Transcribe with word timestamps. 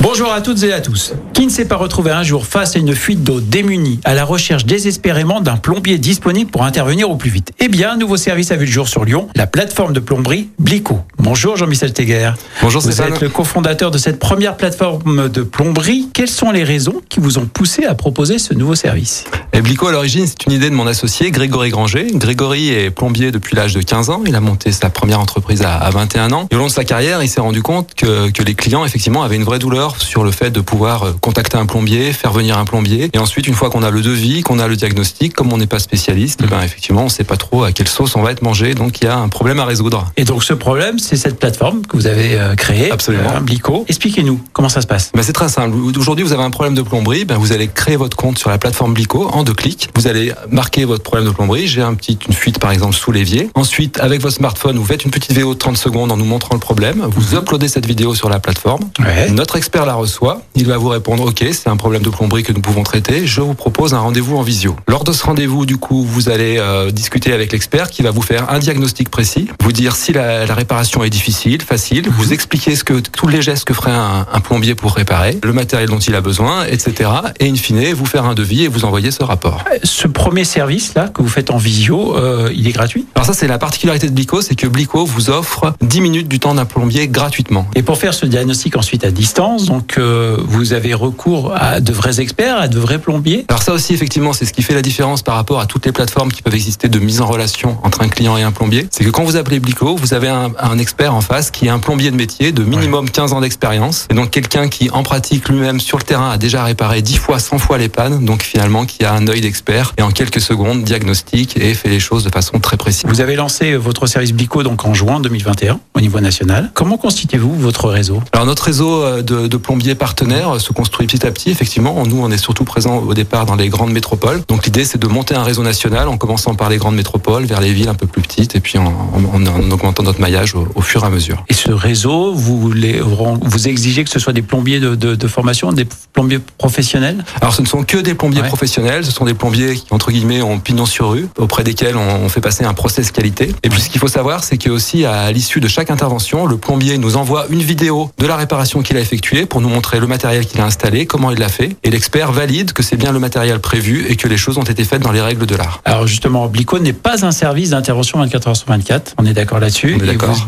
Bonjour 0.00 0.32
à 0.32 0.40
toutes 0.40 0.62
et 0.62 0.72
à 0.72 0.80
tous. 0.80 1.12
Qui 1.34 1.44
ne 1.44 1.50
s'est 1.50 1.64
pas 1.64 1.74
retrouvé 1.76 2.12
un 2.12 2.22
jour 2.22 2.46
face 2.46 2.76
à 2.76 2.78
une 2.78 2.94
fuite 2.94 3.24
d'eau 3.24 3.40
démunie, 3.40 3.98
à 4.04 4.14
la 4.14 4.24
recherche 4.24 4.64
désespérément 4.64 5.40
d'un 5.40 5.56
plombier 5.56 5.98
disponible 5.98 6.50
pour 6.52 6.62
intervenir 6.62 7.10
au 7.10 7.16
plus 7.16 7.30
vite? 7.30 7.52
Eh 7.58 7.66
bien, 7.66 7.92
un 7.92 7.96
nouveau 7.96 8.16
service 8.16 8.52
a 8.52 8.56
vu 8.56 8.64
le 8.66 8.70
jour 8.70 8.88
sur 8.88 9.04
Lyon, 9.04 9.28
la 9.34 9.48
plateforme 9.48 9.92
de 9.92 9.98
plomberie 10.00 10.50
Blico. 10.60 11.00
Bonjour 11.18 11.56
Jean-Michel 11.56 11.92
Teguer. 11.92 12.30
Bonjour 12.62 12.80
Vous 12.80 12.92
Stéphane. 12.92 13.14
êtes 13.14 13.20
le 13.20 13.28
cofondateur 13.28 13.90
de 13.90 13.98
cette 13.98 14.20
première 14.20 14.56
plateforme 14.56 15.28
de 15.28 15.42
plomberie. 15.42 16.08
Quelles 16.14 16.28
sont 16.28 16.52
les 16.52 16.62
raisons 16.62 17.00
qui 17.08 17.18
vous 17.18 17.38
ont 17.38 17.46
poussé 17.46 17.84
à 17.84 17.94
proposer 17.96 18.38
ce 18.38 18.54
nouveau 18.54 18.76
service? 18.76 19.24
Et 19.52 19.60
Blico, 19.60 19.88
à 19.88 19.92
l'origine, 19.92 20.26
c'est 20.26 20.46
une 20.46 20.52
idée 20.52 20.70
de 20.70 20.74
mon 20.76 20.86
associé 20.86 21.32
Grégory 21.32 21.70
Granger. 21.70 22.06
Grégory 22.14 22.68
est 22.70 22.90
plombier 22.90 23.32
depuis 23.32 23.56
l'âge 23.56 23.74
de 23.74 23.82
15 23.82 24.10
ans. 24.10 24.22
Il 24.26 24.36
a 24.36 24.40
monté 24.40 24.70
sa 24.70 24.90
première 24.90 25.18
entreprise 25.18 25.62
à, 25.62 25.74
à 25.74 25.90
21 25.90 26.30
ans. 26.32 26.46
Et 26.52 26.54
au 26.54 26.58
long 26.58 26.66
de 26.66 26.70
sa 26.72 26.84
carrière, 26.84 27.20
il 27.22 27.28
s'est 27.28 27.40
rendu 27.40 27.62
compte 27.62 27.94
que, 27.96 28.30
que 28.30 28.42
les 28.44 28.54
clients, 28.54 28.84
effectivement, 28.84 29.24
avaient 29.24 29.36
une 29.36 29.44
vraie 29.44 29.58
douleur 29.58 29.87
sur 29.96 30.24
le 30.24 30.30
fait 30.30 30.50
de 30.50 30.60
pouvoir 30.60 31.02
euh, 31.02 31.12
contacter 31.20 31.56
un 31.56 31.66
plombier, 31.66 32.12
faire 32.12 32.32
venir 32.32 32.58
un 32.58 32.64
plombier. 32.64 33.10
Et 33.12 33.18
ensuite, 33.18 33.46
une 33.46 33.54
fois 33.54 33.70
qu'on 33.70 33.82
a 33.82 33.90
le 33.90 34.02
devis, 34.02 34.42
qu'on 34.42 34.58
a 34.58 34.68
le 34.68 34.76
diagnostic, 34.76 35.32
comme 35.34 35.52
on 35.52 35.56
n'est 35.58 35.66
pas 35.66 35.78
spécialiste, 35.78 36.40
eh 36.44 36.46
ben, 36.46 36.60
effectivement, 36.62 37.02
on 37.02 37.04
ne 37.04 37.10
sait 37.10 37.24
pas 37.24 37.36
trop 37.36 37.64
à 37.64 37.72
quelle 37.72 37.88
sauce 37.88 38.14
on 38.16 38.22
va 38.22 38.32
être 38.32 38.42
mangé. 38.42 38.74
Donc, 38.74 39.00
il 39.00 39.04
y 39.04 39.08
a 39.08 39.16
un 39.16 39.28
problème 39.28 39.58
à 39.60 39.64
résoudre. 39.64 40.06
Et 40.16 40.24
donc 40.24 40.44
ce 40.44 40.52
problème, 40.52 40.98
c'est 40.98 41.16
cette 41.16 41.38
plateforme 41.38 41.82
que 41.86 41.96
vous 41.96 42.06
avez 42.06 42.38
euh, 42.38 42.54
créée, 42.54 42.90
Absolument. 42.90 43.36
euh, 43.36 43.40
Blico. 43.40 43.84
Expliquez-nous 43.88 44.40
comment 44.52 44.68
ça 44.68 44.80
se 44.80 44.86
passe? 44.86 45.10
Ben, 45.14 45.22
c'est 45.22 45.32
très 45.32 45.48
simple. 45.48 45.76
Aujourd'hui, 45.98 46.24
vous 46.24 46.32
avez 46.32 46.42
un 46.42 46.50
problème 46.50 46.74
de 46.74 46.82
plomberie. 46.82 47.24
Ben, 47.24 47.36
vous 47.36 47.52
allez 47.52 47.68
créer 47.68 47.96
votre 47.96 48.16
compte 48.16 48.38
sur 48.38 48.50
la 48.50 48.58
plateforme 48.58 48.94
Blico 48.94 49.28
en 49.32 49.42
deux 49.44 49.54
clics. 49.54 49.88
Vous 49.94 50.06
allez 50.06 50.32
marquer 50.50 50.84
votre 50.84 51.02
problème 51.02 51.26
de 51.28 51.32
plomberie. 51.32 51.66
J'ai 51.68 51.82
un 51.82 51.94
petit, 51.94 52.18
une 52.28 52.34
fuite, 52.34 52.58
par 52.58 52.70
exemple, 52.72 52.94
sous 52.94 53.12
l'évier. 53.12 53.50
Ensuite, 53.54 53.98
avec 54.00 54.20
votre 54.20 54.34
smartphone, 54.34 54.76
vous 54.78 54.84
faites 54.84 55.04
une 55.04 55.10
petite 55.10 55.30
vidéo 55.32 55.54
de 55.54 55.58
30 55.58 55.76
secondes 55.76 56.12
en 56.12 56.16
nous 56.16 56.24
montrant 56.24 56.54
le 56.54 56.60
problème. 56.60 57.06
Vous 57.10 57.34
uploadez 57.36 57.68
cette 57.68 57.86
vidéo 57.86 58.14
sur 58.14 58.28
la 58.28 58.40
plateforme. 58.40 58.82
Ouais. 58.98 59.30
Notre 59.30 59.56
expert 59.56 59.77
la 59.84 59.94
reçoit. 59.94 60.42
Il 60.54 60.66
va 60.66 60.76
vous 60.76 60.88
répondre, 60.88 61.24
OK, 61.26 61.44
c'est 61.52 61.68
un 61.68 61.76
problème 61.76 62.02
de 62.02 62.10
plomberie 62.10 62.42
que 62.42 62.52
nous 62.52 62.60
pouvons 62.60 62.82
traiter. 62.82 63.26
Je 63.26 63.40
vous 63.40 63.54
propose 63.54 63.94
un 63.94 64.00
rendez-vous 64.00 64.36
en 64.36 64.42
visio. 64.42 64.76
Lors 64.86 65.04
de 65.04 65.12
ce 65.12 65.24
rendez-vous, 65.24 65.66
du 65.66 65.76
coup, 65.76 66.02
vous 66.04 66.28
allez 66.28 66.56
euh, 66.58 66.90
discuter 66.90 67.32
avec 67.32 67.52
l'expert 67.52 67.90
qui 67.90 68.02
va 68.02 68.10
vous 68.10 68.22
faire 68.22 68.50
un 68.50 68.58
diagnostic 68.58 69.10
précis, 69.10 69.48
vous 69.62 69.72
dire 69.72 69.96
si 69.96 70.12
la, 70.12 70.46
la 70.46 70.54
réparation 70.54 71.04
est 71.04 71.10
difficile, 71.10 71.62
facile, 71.62 72.08
vous 72.08 72.32
expliquer 72.32 72.76
ce 72.76 72.84
que 72.84 72.94
tous 73.00 73.28
les 73.28 73.42
gestes 73.42 73.64
que 73.64 73.74
ferait 73.74 73.92
un, 73.92 74.26
un 74.32 74.40
plombier 74.40 74.74
pour 74.74 74.94
réparer, 74.94 75.38
le 75.42 75.52
matériel 75.52 75.88
dont 75.88 75.98
il 75.98 76.14
a 76.14 76.20
besoin, 76.20 76.64
etc. 76.64 77.10
Et 77.40 77.48
in 77.48 77.54
fine, 77.54 77.92
vous 77.92 78.06
faire 78.06 78.24
un 78.24 78.34
devis 78.34 78.64
et 78.64 78.68
vous 78.68 78.84
envoyer 78.84 79.10
ce 79.10 79.22
rapport. 79.22 79.64
Ce 79.84 80.08
premier 80.08 80.44
service-là 80.44 81.08
que 81.08 81.22
vous 81.22 81.28
faites 81.28 81.50
en 81.50 81.56
visio, 81.56 82.16
euh, 82.16 82.50
il 82.54 82.66
est 82.66 82.72
gratuit? 82.72 83.06
Alors 83.14 83.26
ça, 83.26 83.32
c'est 83.32 83.46
la 83.46 83.58
particularité 83.58 84.08
de 84.08 84.12
Blico, 84.12 84.40
c'est 84.42 84.54
que 84.54 84.66
Blico 84.66 85.04
vous 85.04 85.30
offre 85.30 85.74
10 85.80 86.00
minutes 86.00 86.28
du 86.28 86.38
temps 86.40 86.54
d'un 86.54 86.64
plombier 86.64 87.08
gratuitement. 87.08 87.66
Et 87.74 87.82
pour 87.82 87.98
faire 87.98 88.14
ce 88.14 88.26
diagnostic 88.26 88.76
ensuite 88.76 89.04
à 89.04 89.10
distance, 89.10 89.66
donc 89.68 89.96
euh, 89.98 90.36
vous 90.40 90.72
avez 90.72 90.94
recours 90.94 91.54
à 91.54 91.80
de 91.80 91.92
vrais 91.92 92.20
experts, 92.20 92.56
à 92.56 92.68
de 92.68 92.78
vrais 92.78 92.98
plombiers. 92.98 93.44
Alors 93.48 93.62
ça 93.62 93.72
aussi, 93.72 93.92
effectivement, 93.94 94.32
c'est 94.32 94.46
ce 94.46 94.52
qui 94.52 94.62
fait 94.62 94.74
la 94.74 94.82
différence 94.82 95.22
par 95.22 95.34
rapport 95.34 95.60
à 95.60 95.66
toutes 95.66 95.86
les 95.86 95.92
plateformes 95.92 96.32
qui 96.32 96.42
peuvent 96.42 96.54
exister 96.54 96.88
de 96.88 96.98
mise 96.98 97.20
en 97.20 97.26
relation 97.26 97.78
entre 97.84 98.02
un 98.02 98.08
client 98.08 98.36
et 98.36 98.42
un 98.42 98.52
plombier. 98.52 98.88
C'est 98.90 99.04
que 99.04 99.10
quand 99.10 99.24
vous 99.24 99.36
appelez 99.36 99.60
Blico, 99.60 99.94
vous 99.96 100.14
avez 100.14 100.28
un, 100.28 100.52
un 100.58 100.78
expert 100.78 101.14
en 101.14 101.20
face 101.20 101.50
qui 101.50 101.66
est 101.66 101.70
un 101.70 101.78
plombier 101.78 102.10
de 102.10 102.16
métier 102.16 102.50
de 102.52 102.64
minimum 102.64 103.10
15 103.10 103.34
ans 103.34 103.40
d'expérience. 103.40 104.06
Et 104.10 104.14
donc 104.14 104.30
quelqu'un 104.30 104.68
qui, 104.68 104.90
en 104.90 105.02
pratique 105.02 105.48
lui-même 105.48 105.80
sur 105.80 105.98
le 105.98 106.04
terrain, 106.04 106.30
a 106.30 106.38
déjà 106.38 106.64
réparé 106.64 107.02
10 107.02 107.16
fois, 107.18 107.38
100 107.38 107.58
fois 107.58 107.78
les 107.78 107.88
pannes. 107.88 108.24
Donc 108.24 108.42
finalement, 108.42 108.86
qui 108.86 109.04
a 109.04 109.12
un 109.12 109.26
œil 109.28 109.40
d'expert 109.40 109.92
et 109.98 110.02
en 110.02 110.10
quelques 110.10 110.40
secondes 110.40 110.82
diagnostique 110.82 111.56
et 111.56 111.74
fait 111.74 111.88
les 111.88 112.00
choses 112.00 112.24
de 112.24 112.30
façon 112.30 112.58
très 112.58 112.76
précise. 112.76 113.04
Vous 113.06 113.20
avez 113.20 113.36
lancé 113.36 113.76
votre 113.76 114.06
service 114.06 114.32
Blico 114.32 114.62
donc 114.62 114.84
en 114.84 114.94
juin 114.94 115.20
2021 115.20 115.80
au 115.94 116.00
niveau 116.00 116.20
national. 116.20 116.70
Comment 116.74 116.96
constituez-vous 116.96 117.54
votre 117.54 117.88
réseau? 117.88 118.22
Alors 118.32 118.46
notre 118.46 118.64
réseau 118.64 119.02
euh, 119.02 119.22
de, 119.22 119.46
de 119.46 119.56
plombiers 119.58 119.94
partenaires 119.94 120.60
se 120.60 120.72
construit 120.72 121.06
petit 121.06 121.26
à 121.26 121.30
petit. 121.30 121.50
Effectivement, 121.50 122.02
nous 122.06 122.20
on 122.22 122.30
est 122.30 122.38
surtout 122.38 122.64
présents 122.64 122.98
au 122.98 123.14
départ 123.14 123.46
dans 123.46 123.56
les 123.56 123.68
grandes 123.68 123.92
métropoles. 123.92 124.42
Donc 124.48 124.64
l'idée 124.64 124.84
c'est 124.84 124.98
de 124.98 125.06
monter 125.06 125.34
un 125.34 125.42
réseau 125.42 125.62
national 125.62 126.08
en 126.08 126.16
commençant 126.16 126.54
par 126.54 126.68
les 126.70 126.76
grandes 126.78 126.94
métropoles, 126.96 127.44
vers 127.44 127.60
les 127.60 127.72
villes 127.72 127.88
un 127.88 127.94
peu 127.94 128.06
plus 128.06 128.22
petites, 128.22 128.54
et 128.56 128.60
puis 128.60 128.78
en, 128.78 128.86
en- 128.86 129.46
en 129.46 129.70
augmentant 129.70 130.02
notre 130.02 130.20
maillage 130.20 130.54
au, 130.54 130.80
fur 130.80 131.02
et 131.02 131.06
à 131.06 131.10
mesure. 131.10 131.44
Et 131.48 131.54
ce 131.54 131.70
réseau, 131.70 132.32
vous, 132.34 132.72
les, 132.72 133.00
vous 133.00 133.68
exigez 133.68 134.04
que 134.04 134.10
ce 134.10 134.18
soit 134.18 134.32
des 134.32 134.42
plombiers 134.42 134.80
de, 134.80 134.94
de- 134.94 135.14
de 135.14 135.26
formation, 135.28 135.72
des 135.72 135.86
plombiers 136.18 136.40
professionnels 136.58 137.24
Alors 137.40 137.54
ce 137.54 137.62
ne 137.62 137.66
sont 137.68 137.84
que 137.84 137.96
des 137.96 138.14
plombiers 138.14 138.42
Ouais. 138.42 138.48
professionnels, 138.48 139.04
ce 139.04 139.12
sont 139.12 139.24
des 139.24 139.34
plombiers 139.34 139.76
qui 139.76 139.86
entre 139.90 140.10
guillemets 140.10 140.42
ont 140.42 140.58
pignon 140.58 140.84
sur 140.84 141.10
rue, 141.10 141.28
auprès 141.38 141.62
desquels 141.62 141.96
on, 141.96 142.28
fait 142.28 142.40
passer 142.40 142.64
un 142.64 142.74
process 142.74 143.12
qualité. 143.12 143.54
Et 143.62 143.68
puis 143.68 143.80
ce 143.80 143.88
qu'il 143.88 144.00
faut 144.00 144.08
savoir, 144.08 144.42
c'est 144.42 144.58
que 144.58 144.68
aussi 144.68 145.04
à 145.04 145.30
l'issue 145.30 145.60
de 145.60 145.68
chaque 145.68 145.90
intervention, 145.90 146.46
le 146.46 146.56
plombier 146.56 146.98
nous 146.98 147.16
envoie 147.16 147.46
une 147.50 147.62
vidéo 147.62 148.10
de 148.18 148.26
la 148.26 148.34
réparation 148.36 148.82
qu'il 148.82 148.96
a 148.96 149.00
effectuée 149.00 149.46
pour 149.46 149.60
nous 149.60 149.68
montrer 149.68 150.00
le 150.00 150.08
matériel 150.08 150.44
qu'il 150.44 150.60
a 150.60 150.64
installé, 150.64 151.06
comment 151.06 151.30
il 151.30 151.38
l'a 151.38 151.48
fait, 151.48 151.76
et 151.84 151.90
l'expert 151.90 152.32
valide 152.32 152.72
que 152.72 152.82
c'est 152.82 152.96
bien 152.96 153.12
le 153.12 153.20
matériel 153.20 153.60
prévu 153.60 154.06
et 154.08 154.16
que 154.16 154.26
les 154.26 154.36
choses 154.36 154.58
ont 154.58 154.62
été 154.64 154.82
faites 154.84 155.02
dans 155.02 155.12
les 155.12 155.22
règles 155.22 155.46
de 155.46 155.54
l'art. 155.54 155.80
Alors 155.84 156.08
justement, 156.08 156.48
Blico 156.48 156.80
n'est 156.80 156.92
pas 156.92 157.24
un 157.24 157.30
service 157.30 157.70
d'intervention 157.70 158.18
24 158.18 158.48
heures 158.48 158.56
sur 158.56 158.66
24. 158.66 159.14
On 159.18 159.24
est 159.24 159.34
d'accord 159.34 159.60
là-dessus. 159.60 159.98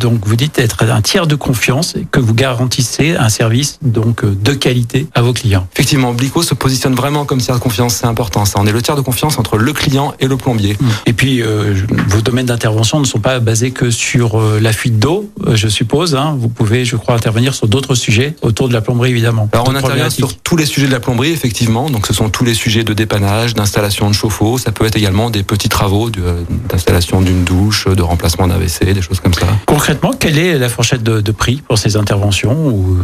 Donc 0.01 0.27
vous 0.27 0.37
dites 0.37 0.59
être 0.59 0.83
un 0.83 1.01
tiers 1.01 1.29
de 1.29 1.37
confiance 1.37 1.95
et 1.95 2.07
que 2.11 2.19
vous 2.19 2.35
garantissez 2.35 3.15
un 3.17 3.29
service 3.29 3.79
donc 3.83 4.25
euh, 4.25 4.37
de 4.43 4.53
qualité 4.53 5.07
à 5.15 5.23
vos 5.23 5.33
clients. 5.33 5.60
Effectivement, 5.75 6.13
Blico 6.13 6.43
se 6.43 6.55
positionne 6.55 6.95
vraiment 6.95 7.25
comme 7.25 7.39
tiers 7.41 7.57
de 7.57 7.61
confiance, 7.61 7.95
c'est 7.97 8.07
important 8.07 8.45
ça. 8.45 8.59
On 8.61 8.67
est 8.67 8.73
le 8.73 8.83
tiers 8.83 8.97
de 8.97 9.01
confiance 9.01 9.39
entre 9.39 9.57
le 9.59 9.73
client 9.73 10.15
et 10.21 10.27
le 10.27 10.37
plombier. 10.37 10.77
Et 11.07 11.13
puis 11.13 11.43
euh, 11.43 11.75
vos 12.09 12.21
domaines 12.21 12.47
d'intervention 12.47 13.01
ne 13.01 13.05
sont 13.05 13.21
pas 13.21 13.41
basés 13.41 13.71
que 13.71 13.91
sur 13.91 14.39
euh, 14.41 14.59
la 14.61 14.73
fuite 14.73 14.99
d'eau, 14.99 15.31
euh, 15.47 15.57
je 15.57 15.69
suppose. 15.69 16.15
hein. 16.15 16.37
Vous 16.39 16.49
pouvez, 16.49 16.85
je 16.85 16.97
crois, 16.97 17.15
intervenir 17.15 17.55
sur 17.55 17.69
d'autres 17.69 17.95
sujets 17.95 18.35
autour 18.43 18.69
de 18.69 18.73
la 18.73 18.81
plomberie 18.81 19.11
évidemment. 19.11 19.49
Alors 19.53 19.67
on 19.69 19.75
intervient 19.75 20.11
sur 20.11 20.37
tous 20.39 20.57
les 20.57 20.67
sujets 20.67 20.87
de 20.87 20.93
la 20.93 21.01
plomberie, 21.01 21.31
effectivement. 21.31 21.91
Donc 21.91 22.07
ce 22.07 22.13
sont 22.15 22.29
tous 22.31 22.45
les 22.45 22.55
sujets 22.55 22.85
de 22.85 22.93
dépannage, 22.93 23.55
d'installation 23.55 24.09
de 24.09 24.15
chauffe-eau. 24.15 24.59
Ça 24.59 24.73
peut 24.73 24.85
être 24.87 24.97
également 24.97 25.31
des 25.31 25.43
petits 25.43 25.69
travaux 25.69 26.11
d'installation 26.69 27.21
d'une 27.21 27.45
douche, 27.45 27.87
de 27.89 28.03
remplacement 28.03 28.47
d'un 28.47 28.57
WC, 28.59 28.93
des 28.95 29.03
choses 29.03 29.21
comme 29.21 29.35
ça. 29.35 29.47
Concrètement, 29.67 30.13
quelle 30.19 30.39
est 30.39 30.59
la 30.59 30.69
fourchette 30.69 31.03
de, 31.03 31.21
de 31.21 31.33
prix 31.33 31.63
pour 31.67 31.79
ces 31.79 31.97
interventions 31.97 32.53
ou, 32.69 32.97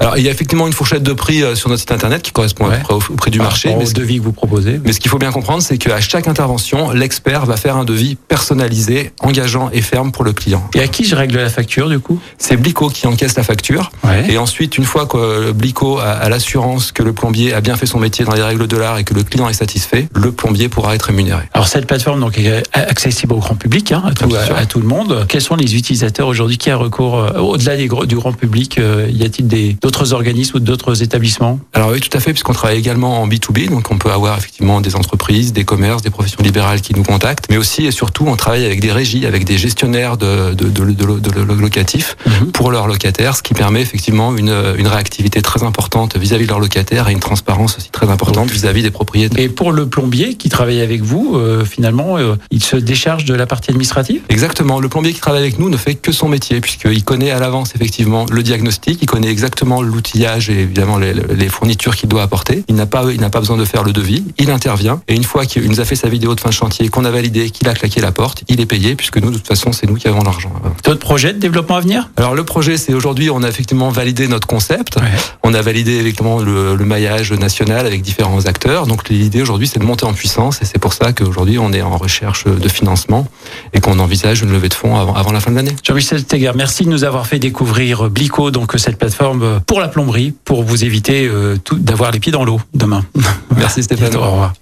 Alors 0.00 0.16
il 0.18 0.24
y 0.24 0.28
a 0.28 0.30
effectivement 0.30 0.66
une 0.66 0.72
fourchette 0.72 1.02
de 1.02 1.12
prix 1.12 1.42
sur 1.54 1.68
notre 1.68 1.80
site 1.80 1.92
internet 1.94 2.22
qui 2.22 2.32
correspond 2.32 2.68
Ouais. 2.68 2.82
au, 2.90 2.94
au 2.94 3.14
prix 3.16 3.30
du 3.30 3.38
marché. 3.38 3.68
rapport 3.68 3.80
Mais 3.82 3.86
au 3.86 3.90
ce, 3.90 3.94
devis 3.94 4.18
que 4.18 4.22
vous 4.24 4.32
proposez 4.32 4.80
mais 4.84 4.92
ce 4.92 5.00
qu'il 5.00 5.10
faut 5.10 5.18
bien 5.18 5.32
comprendre, 5.32 5.62
c'est 5.62 5.78
qu'à 5.78 6.00
chaque 6.00 6.28
intervention, 6.28 6.90
l'expert 6.90 7.46
va 7.46 7.56
faire 7.56 7.76
un 7.76 7.84
devis 7.84 8.16
personnalisé, 8.16 9.12
engageant 9.20 9.70
et 9.72 9.80
ferme 9.82 10.12
pour 10.12 10.24
le 10.24 10.32
client. 10.32 10.62
Et 10.74 10.80
à 10.80 10.88
qui 10.88 11.04
je 11.04 11.14
règle 11.16 11.36
la 11.36 11.48
facture 11.48 11.88
du 11.88 11.98
coup? 11.98 12.18
C'est 12.38 12.56
Blico 12.56 12.88
qui 12.88 13.06
encaisse 13.06 13.36
la 13.36 13.42
facture. 13.42 13.90
Ouais. 14.04 14.30
Et 14.30 14.38
ensuite, 14.38 14.76
une 14.78 14.84
fois 14.84 15.06
que 15.06 15.52
Blico 15.52 15.98
a, 15.98 16.28
l'assurance 16.28 16.92
que 16.92 17.02
le 17.02 17.12
plombier 17.12 17.52
a 17.54 17.60
bien 17.60 17.76
fait 17.76 17.86
son 17.86 17.98
métier 17.98 18.24
dans 18.24 18.34
les 18.34 18.42
règles 18.42 18.66
de 18.66 18.76
l'art 18.76 18.98
et 18.98 19.04
que 19.04 19.14
le 19.14 19.22
client 19.22 19.48
est 19.48 19.54
satisfait, 19.54 20.08
le 20.14 20.32
plombier 20.32 20.68
pourra 20.68 20.94
être 20.94 21.04
rémunéré. 21.04 21.42
Alors 21.52 21.68
cette 21.68 21.86
plateforme 21.86 22.20
donc 22.20 22.38
est 22.38 22.62
accessible 22.72 23.32
au 23.34 23.38
grand 23.38 23.54
public, 23.54 23.92
hein, 23.92 24.02
à, 24.06 24.12
tout, 24.12 24.28
à, 24.34 24.58
à 24.58 24.66
tout 24.66 24.80
le 24.80 24.86
monde. 24.86 25.26
Quels 25.28 25.40
sont 25.42 25.56
les 25.56 25.76
utilisateurs 25.76 26.28
aujourd'hui 26.28 26.58
qui 26.58 26.70
a 26.70 26.76
recours 26.76 27.16
euh, 27.18 27.38
au-delà 27.38 27.76
du 27.76 27.88
grand 27.88 28.32
public 28.32 28.78
euh, 28.78 29.08
Y 29.10 29.24
a-t-il 29.24 29.76
d'autres 29.78 30.12
organismes 30.12 30.56
ou 30.56 30.60
d'autres 30.60 31.02
établissements? 31.02 31.58
Alors 31.72 31.83
oui, 31.90 32.00
tout 32.00 32.16
à 32.16 32.20
fait, 32.20 32.32
puisqu'on 32.32 32.52
travaille 32.52 32.78
également 32.78 33.20
en 33.22 33.28
B2B, 33.28 33.68
donc 33.68 33.90
on 33.90 33.98
peut 33.98 34.10
avoir 34.10 34.36
effectivement 34.38 34.80
des 34.80 34.96
entreprises, 34.96 35.52
des 35.52 35.64
commerces, 35.64 36.02
des 36.02 36.10
professions 36.10 36.42
libérales 36.42 36.80
qui 36.80 36.94
nous 36.94 37.02
contactent, 37.02 37.46
mais 37.50 37.56
aussi 37.56 37.86
et 37.86 37.90
surtout 37.90 38.26
on 38.26 38.36
travaille 38.36 38.64
avec 38.64 38.80
des 38.80 38.92
régies, 38.92 39.26
avec 39.26 39.44
des 39.44 39.58
gestionnaires 39.58 40.16
de, 40.16 40.54
de, 40.54 40.68
de, 40.68 40.84
de- 40.92 41.18
de- 41.18 41.44
de 41.44 41.52
locatifs 41.60 42.16
pour 42.52 42.70
leurs 42.70 42.86
locataires, 42.86 43.36
ce 43.36 43.42
qui 43.42 43.54
permet 43.54 43.80
effectivement 43.82 44.36
une, 44.36 44.54
une 44.78 44.86
réactivité 44.86 45.42
très 45.42 45.62
importante 45.62 46.16
vis-à-vis 46.16 46.44
de 46.44 46.50
leurs 46.50 46.60
locataires 46.60 47.08
et 47.08 47.12
une 47.12 47.20
transparence 47.20 47.76
aussi 47.78 47.90
très 47.90 48.08
importante 48.10 48.50
vis-à-vis 48.50 48.82
des 48.82 48.90
propriétaires. 48.90 49.38
Et 49.42 49.48
pour 49.48 49.72
le 49.72 49.86
plombier 49.88 50.34
qui 50.34 50.48
travaille 50.48 50.80
avec 50.80 51.02
vous, 51.02 51.36
euh, 51.36 51.64
finalement, 51.64 52.18
euh, 52.18 52.36
il 52.50 52.62
se 52.62 52.76
décharge 52.76 53.24
de 53.24 53.34
la 53.34 53.46
partie 53.46 53.70
administrative? 53.70 54.22
Exactement. 54.28 54.80
Le 54.80 54.88
plombier 54.88 55.12
qui 55.12 55.20
travaille 55.20 55.42
avec 55.42 55.58
nous 55.58 55.70
ne 55.70 55.76
fait 55.76 55.94
que 55.94 56.12
son 56.12 56.28
métier, 56.28 56.60
puisqu'il 56.60 57.04
connaît 57.04 57.30
à 57.30 57.38
l'avance 57.40 57.72
effectivement 57.74 58.26
le 58.30 58.42
diagnostic, 58.42 58.98
il 59.02 59.06
connaît 59.06 59.30
exactement 59.30 59.82
l'outillage 59.82 60.50
et 60.50 60.60
évidemment 60.60 60.98
les, 60.98 61.12
les 61.14 61.48
fournitures 61.74 61.96
qu'il 61.96 62.08
doit 62.08 62.22
apporter. 62.22 62.64
Il 62.68 62.76
n'a 62.76 62.86
pas, 62.86 63.04
il 63.12 63.20
n'a 63.20 63.30
pas 63.30 63.40
besoin 63.40 63.56
de 63.56 63.64
faire 63.64 63.82
le 63.82 63.92
devis. 63.92 64.24
Il 64.38 64.50
intervient 64.50 65.00
et 65.08 65.14
une 65.14 65.24
fois 65.24 65.44
qu'il 65.44 65.68
nous 65.68 65.80
a 65.80 65.84
fait 65.84 65.96
sa 65.96 66.08
vidéo 66.08 66.34
de 66.34 66.40
fin 66.40 66.50
de 66.50 66.54
chantier, 66.54 66.88
qu'on 66.88 67.04
a 67.04 67.10
validé, 67.10 67.50
qu'il 67.50 67.68
a 67.68 67.74
claqué 67.74 68.00
la 68.00 68.12
porte, 68.12 68.44
il 68.48 68.60
est 68.60 68.66
payé, 68.66 68.94
puisque 68.94 69.18
nous 69.18 69.30
de 69.30 69.36
toute 69.36 69.48
façon 69.48 69.72
c'est 69.72 69.86
nous 69.88 69.96
qui 69.96 70.06
avons 70.08 70.22
l'argent. 70.22 70.52
D'autres 70.84 71.00
projets 71.00 71.32
de 71.32 71.38
développement 71.38 71.76
à 71.76 71.80
venir? 71.80 72.10
Alors 72.16 72.34
le 72.34 72.44
projet, 72.44 72.76
c'est 72.76 72.94
aujourd'hui, 72.94 73.30
on 73.30 73.42
a 73.42 73.48
effectivement 73.48 73.90
validé 73.90 74.28
notre 74.28 74.46
concept. 74.46 74.96
Ouais. 74.96 75.02
On 75.42 75.52
a 75.54 75.62
validé 75.62 75.96
effectivement 75.96 76.38
le, 76.40 76.76
le 76.76 76.84
maillage 76.84 77.32
national 77.32 77.86
avec 77.86 78.02
différents 78.02 78.46
acteurs. 78.46 78.86
Donc 78.86 79.08
l'idée 79.08 79.42
aujourd'hui, 79.42 79.66
c'est 79.66 79.80
de 79.80 79.84
monter 79.84 80.06
en 80.06 80.12
puissance 80.12 80.62
et 80.62 80.64
c'est 80.64 80.78
pour 80.78 80.92
ça 80.92 81.12
qu'aujourd'hui, 81.12 81.58
on 81.58 81.72
est 81.72 81.82
en 81.82 81.96
recherche 81.96 82.44
de 82.44 82.68
financement 82.68 83.26
et 83.72 83.80
qu'on 83.80 83.98
envisage 83.98 84.42
une 84.42 84.52
levée 84.52 84.68
de 84.68 84.74
fonds 84.74 84.96
avant, 84.96 85.14
avant 85.14 85.32
la 85.32 85.40
fin 85.40 85.50
de 85.50 85.56
l'année. 85.56 85.74
Jean-Michel 85.82 86.24
Teger, 86.24 86.52
merci 86.54 86.84
de 86.84 86.90
nous 86.90 87.04
avoir 87.04 87.26
fait 87.26 87.38
découvrir 87.38 88.10
Blico, 88.10 88.50
donc 88.50 88.72
cette 88.76 88.96
plateforme 88.96 89.60
pour 89.66 89.80
la 89.80 89.88
plomberie, 89.88 90.34
pour 90.44 90.62
vous 90.62 90.84
éviter 90.84 91.26
euh, 91.26 91.56
d'avoir 91.72 92.10
les 92.10 92.20
pieds 92.20 92.32
dans 92.32 92.44
l'eau 92.44 92.60
demain. 92.74 93.04
Merci 93.56 93.82
Stéphane. 93.82 94.10
Bientôt, 94.10 94.24
au 94.24 94.30
revoir. 94.30 94.52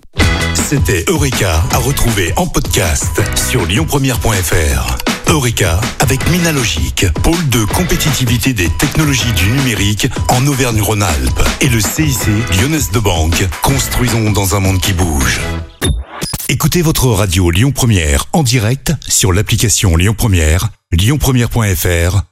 C'était 0.55 1.05
Eureka 1.09 1.63
à 1.71 1.79
retrouver 1.79 2.33
en 2.37 2.47
podcast 2.47 3.21
sur 3.37 3.67
lyonpremière.fr. 3.67 4.97
Eureka 5.29 5.81
avec 6.01 6.29
Minalogic, 6.31 7.07
pôle 7.23 7.49
de 7.49 7.65
compétitivité 7.65 8.53
des 8.53 8.69
technologies 8.79 9.33
du 9.33 9.47
numérique 9.47 10.09
en 10.29 10.47
Auvergne-Rhône-Alpes. 10.47 11.43
Et 11.61 11.69
le 11.69 11.81
CIC 11.81 12.19
Lyonnaise 12.61 12.91
de 12.91 12.99
Banque, 12.99 13.47
construisons 13.63 14.31
dans 14.31 14.55
un 14.55 14.61
monde 14.61 14.81
qui 14.81 14.93
bouge. 14.93 15.41
Écoutez 16.49 16.83
votre 16.83 17.09
radio 17.09 17.51
Lyon 17.51 17.73
Première 17.73 18.27
en 18.33 18.43
direct 18.43 18.93
sur 19.09 19.33
l'application 19.33 19.97
Lyon 19.97 20.15
Première, 20.15 20.69
lyonpremière.fr 20.93 22.32